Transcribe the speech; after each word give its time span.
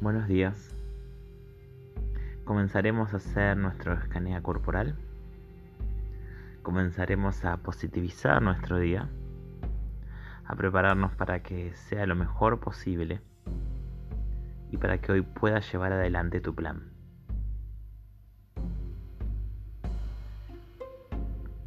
Buenos 0.00 0.28
días. 0.28 0.74
Comenzaremos 2.46 3.12
a 3.12 3.18
hacer 3.18 3.54
nuestro 3.58 3.92
escanea 3.92 4.42
corporal. 4.42 4.96
Comenzaremos 6.62 7.44
a 7.44 7.58
positivizar 7.58 8.40
nuestro 8.40 8.78
día, 8.78 9.10
a 10.46 10.56
prepararnos 10.56 11.14
para 11.16 11.42
que 11.42 11.74
sea 11.74 12.06
lo 12.06 12.14
mejor 12.14 12.60
posible 12.60 13.20
y 14.70 14.78
para 14.78 14.96
que 15.02 15.12
hoy 15.12 15.20
puedas 15.20 15.70
llevar 15.70 15.92
adelante 15.92 16.40
tu 16.40 16.54
plan. 16.54 16.94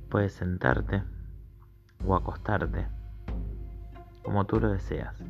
Puedes 0.10 0.34
sentarte 0.34 1.04
o 2.04 2.16
acostarte, 2.16 2.88
como 4.24 4.48
tú 4.48 4.60
lo 4.60 4.70
deseas. 4.70 5.24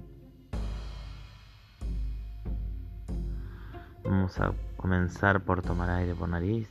Vamos 4.23 4.39
a 4.39 4.53
comenzar 4.77 5.43
por 5.43 5.61
tomar 5.61 5.89
aire 5.89 6.15
por 6.15 6.29
nariz, 6.29 6.69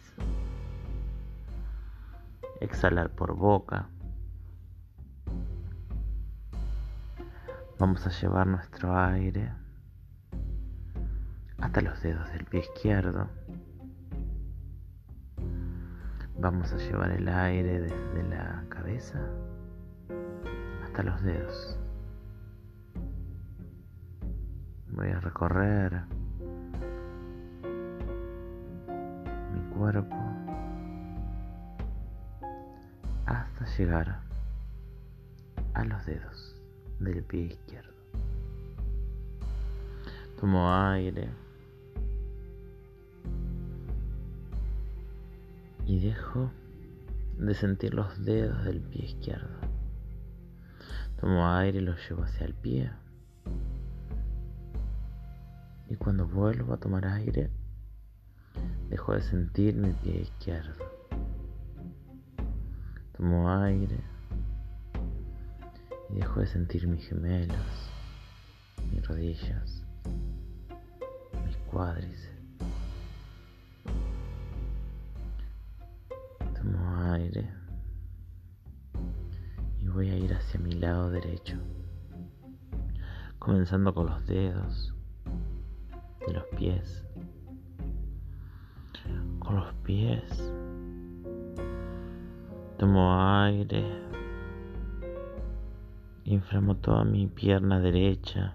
exhalar 2.62 3.10
por 3.10 3.36
boca. 3.36 3.90
Vamos 7.78 8.06
a 8.06 8.10
llevar 8.10 8.46
nuestro 8.46 8.98
aire 8.98 9.52
hasta 11.58 11.82
los 11.82 12.00
dedos 12.00 12.26
del 12.32 12.46
pie 12.46 12.60
izquierdo. 12.60 13.28
Vamos 16.38 16.72
a 16.72 16.78
llevar 16.78 17.10
el 17.10 17.28
aire 17.28 17.80
desde 17.80 18.22
la 18.30 18.64
cabeza 18.70 19.20
hasta 20.84 21.02
los 21.02 21.22
dedos. 21.22 21.78
Voy 24.88 25.10
a 25.10 25.20
recorrer 25.20 26.21
cuerpo 29.82 30.16
hasta 33.26 33.66
llegar 33.76 34.20
a 35.74 35.84
los 35.84 36.06
dedos 36.06 36.54
del 37.00 37.24
pie 37.24 37.46
izquierdo. 37.46 37.90
Tomo 40.38 40.72
aire 40.72 41.30
y 45.84 45.98
dejo 45.98 46.52
de 47.38 47.52
sentir 47.52 47.94
los 47.94 48.24
dedos 48.24 48.64
del 48.64 48.80
pie 48.82 49.06
izquierdo. 49.06 49.58
Tomo 51.20 51.48
aire 51.56 51.78
y 51.80 51.82
lo 51.82 51.96
llevo 52.08 52.22
hacia 52.22 52.46
el 52.46 52.54
pie. 52.54 52.92
Y 55.88 55.96
cuando 55.96 56.28
vuelvo 56.28 56.72
a 56.72 56.76
tomar 56.76 57.04
aire, 57.04 57.50
dejo 58.92 59.14
de 59.14 59.22
sentir 59.22 59.74
mi 59.74 59.90
pie 59.94 60.20
izquierdo. 60.20 60.84
Tomo 63.16 63.50
aire 63.50 63.98
y 66.10 66.16
dejo 66.16 66.40
de 66.40 66.46
sentir 66.46 66.86
mis 66.86 67.08
gemelos, 67.08 67.90
mis 68.92 69.08
rodillas, 69.08 69.82
mis 71.46 71.56
cuádriceps. 71.70 72.66
Tomo 76.54 77.12
aire 77.14 77.50
y 79.80 79.88
voy 79.88 80.10
a 80.10 80.18
ir 80.18 80.34
hacia 80.34 80.60
mi 80.60 80.72
lado 80.72 81.08
derecho, 81.08 81.56
comenzando 83.38 83.94
con 83.94 84.04
los 84.04 84.26
dedos 84.26 84.94
de 86.26 86.34
los 86.34 86.44
pies. 86.58 87.06
Con 89.38 89.56
los 89.56 89.72
pies. 89.84 90.52
Tomo 92.78 93.42
aire. 93.42 93.84
Inflamo 96.24 96.76
toda 96.76 97.04
mi 97.04 97.26
pierna 97.26 97.80
derecha. 97.80 98.54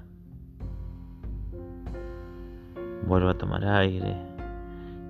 Vuelvo 3.05 3.29
a 3.29 3.37
tomar 3.37 3.63
aire 3.65 4.17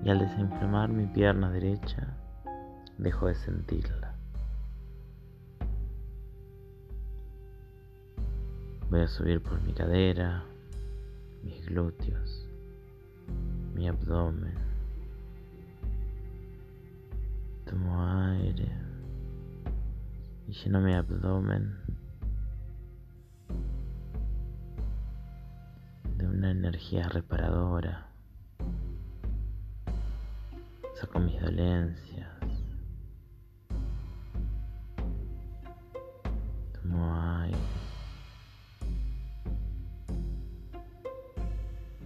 y 0.04 0.10
al 0.10 0.18
desinflamar 0.18 0.88
mi 0.88 1.06
pierna 1.06 1.50
derecha 1.50 2.16
dejo 2.98 3.28
de 3.28 3.34
sentirla. 3.34 4.14
Voy 8.90 9.00
a 9.00 9.08
subir 9.08 9.42
por 9.42 9.60
mi 9.62 9.72
cadera, 9.72 10.44
mis 11.42 11.66
glúteos, 11.66 12.46
mi 13.74 13.88
abdomen. 13.88 14.67
Tomo 17.68 18.02
aire 18.02 18.72
y 20.46 20.52
lleno 20.52 20.80
mi 20.80 20.94
abdomen 20.94 21.76
de 26.16 26.26
una 26.26 26.50
energía 26.50 27.08
reparadora. 27.08 28.08
Saco 30.94 31.20
mis 31.20 31.38
dolencias. 31.42 32.30
Tomo 36.72 37.20
aire. 37.42 37.58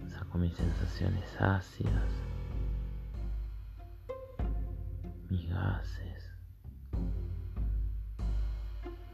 Saco 0.09 0.37
mis 0.37 0.53
sensaciones 0.55 1.41
ácidas. 1.41 2.32
Gases. 5.63 6.29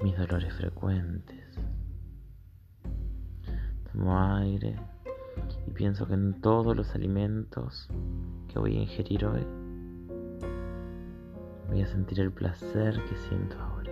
Mis 0.02 0.18
dolores 0.18 0.52
frecuentes. 0.56 1.46
Tomo 3.92 4.18
aire 4.36 4.76
y 5.68 5.72
pienso 5.72 6.08
que 6.08 6.16
en 6.16 6.42
todos 6.42 6.76
los 6.76 6.96
alimentos 6.96 7.88
que 8.48 8.58
voy 8.58 8.78
a 8.78 8.82
ingerir 8.82 9.26
hoy 9.26 9.46
voy 11.68 11.84
a 11.84 11.88
sentir 11.88 12.20
el 12.20 12.32
placer 12.32 13.00
que 13.08 13.16
siento 13.16 13.60
ahora. 13.60 13.92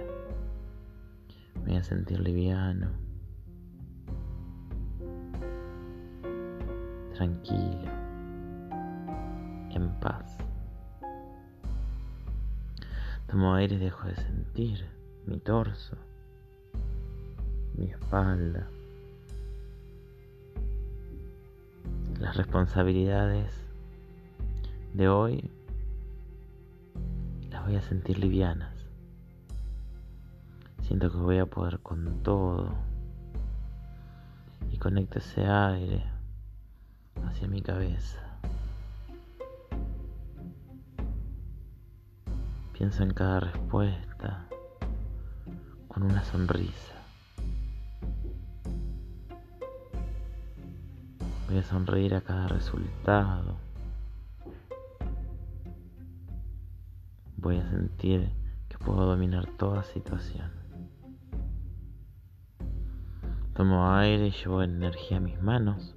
Voy 1.63 1.75
a 1.75 1.83
sentir 1.83 2.19
liviano, 2.19 2.89
tranquilo, 7.13 7.91
en 9.75 9.99
paz. 9.99 10.46
Tomo 13.27 13.53
aire 13.55 13.75
y 13.75 13.79
dejo 13.79 14.07
de 14.07 14.15
sentir 14.15 14.85
mi 15.25 15.37
torso, 15.39 15.97
mi 17.75 17.91
espalda, 17.91 18.69
las 22.19 22.37
responsabilidades 22.37 23.53
de 24.93 25.09
hoy 25.09 25.51
las 27.49 27.65
voy 27.65 27.75
a 27.75 27.81
sentir 27.81 28.17
livianas. 28.17 28.73
Siento 30.83 31.11
que 31.11 31.17
voy 31.17 31.39
a 31.39 31.45
poder 31.45 31.79
con 31.79 32.23
todo 32.23 32.73
y 34.71 34.77
conecto 34.77 35.19
ese 35.19 35.45
aire 35.45 36.05
hacia 37.25 37.47
mi 37.49 37.61
cabeza. 37.61 38.26
Pienso 42.77 43.01
en 43.01 43.11
cada 43.11 43.39
respuesta 43.39 44.47
con 45.87 46.03
una 46.03 46.23
sonrisa. 46.23 46.93
Voy 51.47 51.57
a 51.57 51.63
sonreír 51.63 52.13
a 52.13 52.21
cada 52.21 52.47
resultado. 52.47 53.57
Voy 57.37 57.57
a 57.57 57.67
sentir 57.67 58.29
que 58.69 58.77
puedo 58.77 59.07
dominar 59.07 59.47
toda 59.57 59.81
situación. 59.81 60.51
Tomo 63.55 63.91
aire 63.95 64.27
y 64.27 64.31
llevo 64.31 64.61
energía 64.61 65.17
a 65.17 65.21
mis 65.21 65.41
manos, 65.41 65.95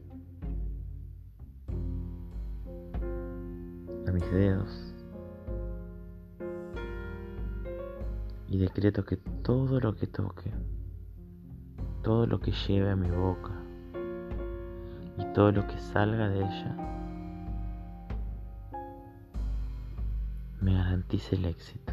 a 4.09 4.13
mis 4.13 4.33
dedos. 4.33 4.90
Y 8.51 8.59
decreto 8.59 9.05
que 9.05 9.17
todo 9.17 9.79
lo 9.79 9.95
que 9.95 10.09
toque, 10.09 10.53
todo 12.03 12.27
lo 12.27 12.41
que 12.41 12.51
lleve 12.51 12.91
a 12.91 12.97
mi 12.97 13.09
boca 13.09 13.53
y 15.17 15.25
todo 15.33 15.53
lo 15.53 15.69
que 15.69 15.79
salga 15.79 16.29
de 16.29 16.41
ella, 16.41 16.77
me 20.61 20.75
garantice 20.75 21.37
el 21.37 21.45
éxito. 21.45 21.93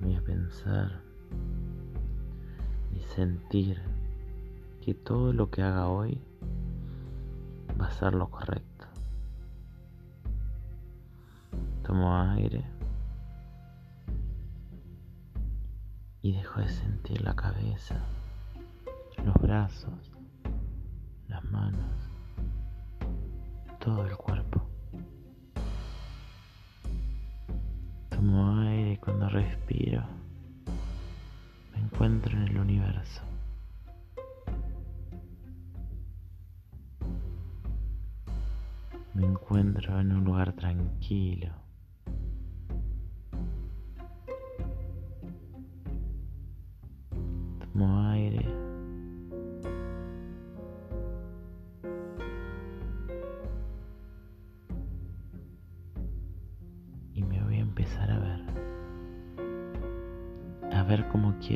Voy 0.00 0.16
a 0.16 0.20
pensar 0.22 1.00
y 2.94 2.98
sentir 3.14 3.80
que 4.84 4.92
todo 4.92 5.32
lo 5.32 5.50
que 5.50 5.62
haga 5.62 5.86
hoy 5.86 6.20
va 7.80 7.86
a 7.86 7.92
ser 7.92 8.14
lo 8.14 8.28
correcto. 8.28 8.65
Tomo 11.86 12.20
aire 12.32 12.64
y 16.20 16.32
dejo 16.32 16.60
de 16.60 16.68
sentir 16.68 17.22
la 17.22 17.36
cabeza, 17.36 18.00
los 19.24 19.34
brazos, 19.36 20.10
las 21.28 21.44
manos, 21.44 22.10
todo 23.78 24.04
el 24.04 24.16
cuerpo. 24.16 24.68
Tomo 28.08 28.58
aire 28.62 28.94
y 28.94 28.96
cuando 28.96 29.28
respiro 29.28 30.02
me 31.72 31.82
encuentro 31.82 32.36
en 32.36 32.48
el 32.48 32.58
universo. 32.58 33.22
Me 39.14 39.24
encuentro 39.24 40.00
en 40.00 40.10
un 40.10 40.24
lugar 40.24 40.52
tranquilo. 40.54 41.65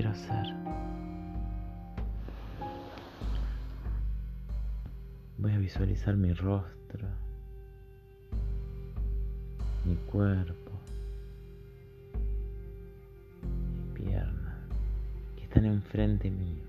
Quiero 0.01 0.15
ser. 0.15 0.55
Voy 5.37 5.53
a 5.53 5.59
visualizar 5.59 6.17
mi 6.17 6.33
rostro 6.33 7.07
mi 9.85 9.97
cuerpo, 9.97 10.71
mis 13.43 13.99
piernas, 13.99 14.57
que 15.37 15.45
están 15.45 15.67
enfrente 15.67 16.31
mío. 16.31 16.65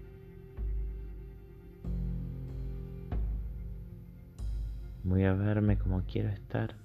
Voy 5.03 5.23
a 5.23 5.33
verme 5.33 5.77
como 5.77 6.03
quiero 6.03 6.29
estar, 6.29 6.75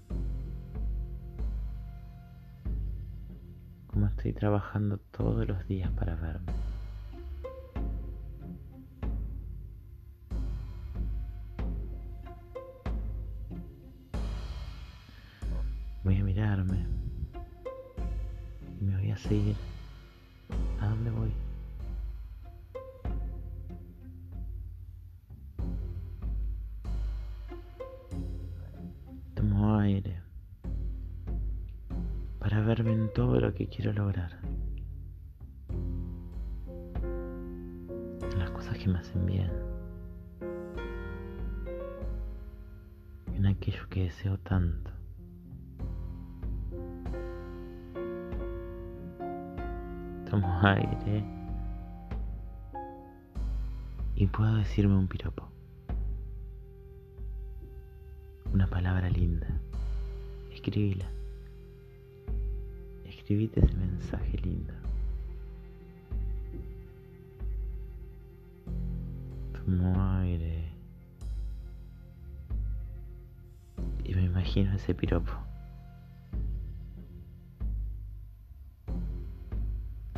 estoy 4.27 4.41
trabajando 4.41 4.99
todos 5.13 5.47
los 5.47 5.69
días 5.69 5.89
para 5.93 6.17
verme. 6.17 6.53
Voy 16.03 16.17
a 16.17 16.25
mirarme. 16.25 16.87
Y 18.81 18.85
me 18.85 18.97
voy 18.97 19.11
a 19.13 19.17
seguir. 19.17 19.55
¿A 20.81 20.89
dónde 20.89 21.11
voy? 21.13 21.46
Quiero 33.69 33.93
lograr. 33.93 34.39
Las 38.39 38.51
cosas 38.51 38.77
que 38.79 38.89
me 38.89 38.99
hacen 38.99 39.27
bien. 39.27 39.51
En 43.35 43.47
aquello 43.47 43.89
que 43.89 44.05
deseo 44.05 44.39
tanto. 44.39 44.97
tomo 50.29 50.61
aire 50.63 51.25
y 54.17 54.27
puedo 54.27 54.57
decirme 54.57 54.97
un 54.97 55.07
piropo. 55.07 55.49
Una 58.53 58.67
palabra 58.67 59.09
linda. 59.11 59.47
Escribíla. 60.51 61.16
Escribite 63.27 63.59
ese 63.59 63.75
mensaje 63.75 64.39
lindo. 64.39 64.73
Tomo 69.53 70.01
aire. 70.21 70.71
Y 74.05 74.15
me 74.15 74.23
imagino 74.23 74.73
ese 74.77 74.95
piropo. 74.95 75.33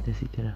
Decítelo. 0.05 0.55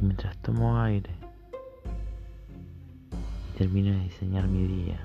Y 0.00 0.02
mientras 0.02 0.36
tomo 0.38 0.80
aire 0.80 1.25
termino 3.56 3.90
de 3.92 4.04
diseñar 4.04 4.48
mi 4.48 4.66
día, 4.66 5.00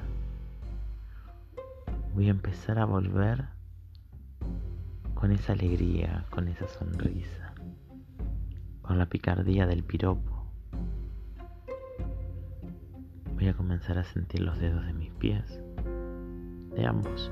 voy 2.13 2.27
a 2.27 2.31
empezar 2.31 2.79
a 2.79 2.85
volver 2.85 3.45
con 5.13 5.31
esa 5.31 5.53
alegría, 5.53 6.25
con 6.29 6.49
esa 6.49 6.67
sonrisa, 6.67 7.53
con 8.81 8.97
la 8.97 9.05
picardía 9.05 9.65
del 9.67 9.85
piropo. 9.85 10.45
Voy 13.35 13.47
a 13.47 13.53
comenzar 13.53 13.97
a 13.97 14.03
sentir 14.03 14.41
los 14.41 14.59
dedos 14.59 14.85
de 14.85 14.93
mis 14.93 15.11
pies, 15.13 15.45
de 16.75 16.85
ambos, 16.85 17.31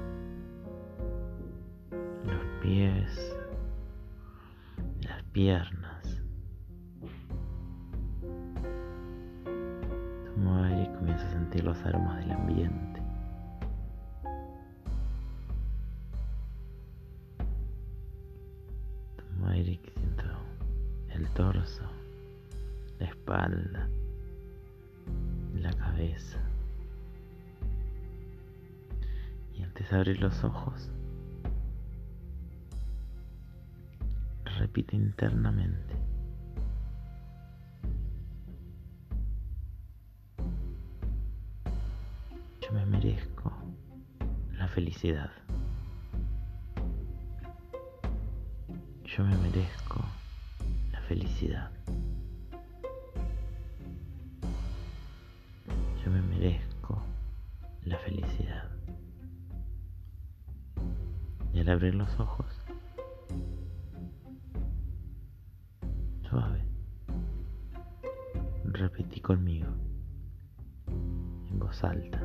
los 2.23 2.61
pies, 2.61 3.35
las 5.01 5.21
piernas. 5.33 5.88
Aire 10.47 10.83
y 10.83 10.95
comienzo 10.97 11.25
a 11.25 11.31
sentir 11.31 11.63
los 11.63 11.77
aromas 11.85 12.17
del 12.19 12.31
ambiente. 12.31 13.01
Tomo 19.17 19.47
aire 19.49 19.71
y 19.71 19.79
siento 19.99 20.23
el 21.13 21.29
torso, 21.31 21.83
la 22.99 23.05
espalda 23.07 23.87
la 25.61 25.73
cabeza. 25.73 26.39
Y 29.53 29.63
antes 29.63 29.89
de 29.89 29.95
abrir 29.95 30.21
los 30.21 30.43
ojos, 30.43 30.89
repite 34.57 34.95
internamente. 34.95 35.98
Felicidad. 44.99 45.31
Yo 49.05 49.23
me 49.23 49.37
merezco 49.37 50.03
la 50.91 50.99
felicidad. 51.01 51.71
me 56.05 56.21
merezco 56.23 56.99
la 57.85 57.99
felicidad. 57.99 58.67
Y 61.53 61.59
al 61.59 61.69
abrir 61.69 61.93
los 61.93 62.19
ojos, 62.19 62.47
suave, 66.27 66.65
repetí 68.65 69.21
conmigo, 69.21 69.67
en 70.87 71.59
voz 71.59 71.83
alta, 71.83 72.19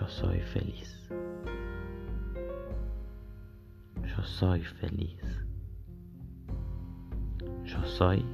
yo 0.00 0.08
soy 0.08 0.40
feliz. 0.40 1.08
Yo 4.02 4.22
soy 4.22 4.62
feliz. 4.62 5.20
Yo 7.64 7.84
soy 7.84 8.24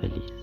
feliz. 0.00 0.41